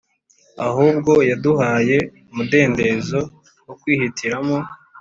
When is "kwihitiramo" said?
3.81-4.57